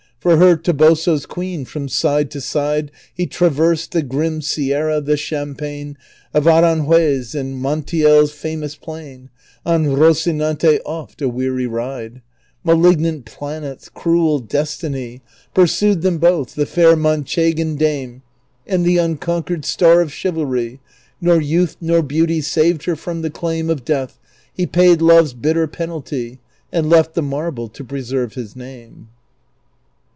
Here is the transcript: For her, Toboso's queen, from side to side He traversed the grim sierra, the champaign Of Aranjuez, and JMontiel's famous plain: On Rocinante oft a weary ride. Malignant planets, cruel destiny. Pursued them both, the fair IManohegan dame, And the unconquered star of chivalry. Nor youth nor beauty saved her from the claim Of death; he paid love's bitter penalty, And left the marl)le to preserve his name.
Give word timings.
For 0.21 0.37
her, 0.37 0.55
Toboso's 0.55 1.25
queen, 1.25 1.65
from 1.65 1.89
side 1.89 2.29
to 2.29 2.41
side 2.41 2.91
He 3.11 3.25
traversed 3.25 3.91
the 3.91 4.03
grim 4.03 4.43
sierra, 4.43 5.01
the 5.01 5.17
champaign 5.17 5.97
Of 6.31 6.43
Aranjuez, 6.45 7.33
and 7.33 7.55
JMontiel's 7.55 8.31
famous 8.31 8.75
plain: 8.75 9.31
On 9.65 9.85
Rocinante 9.87 10.77
oft 10.85 11.23
a 11.23 11.27
weary 11.27 11.65
ride. 11.65 12.21
Malignant 12.63 13.25
planets, 13.25 13.89
cruel 13.89 14.37
destiny. 14.37 15.21
Pursued 15.55 16.03
them 16.03 16.19
both, 16.19 16.53
the 16.53 16.67
fair 16.67 16.95
IManohegan 16.95 17.75
dame, 17.79 18.21
And 18.67 18.85
the 18.85 18.99
unconquered 18.99 19.65
star 19.65 20.01
of 20.01 20.13
chivalry. 20.13 20.79
Nor 21.19 21.41
youth 21.41 21.77
nor 21.81 22.03
beauty 22.03 22.41
saved 22.41 22.83
her 22.85 22.95
from 22.95 23.23
the 23.23 23.31
claim 23.31 23.71
Of 23.71 23.83
death; 23.83 24.19
he 24.53 24.67
paid 24.67 25.01
love's 25.01 25.33
bitter 25.33 25.65
penalty, 25.65 26.37
And 26.71 26.91
left 26.91 27.15
the 27.15 27.23
marl)le 27.23 27.73
to 27.73 27.83
preserve 27.83 28.35
his 28.35 28.55
name. 28.55 29.07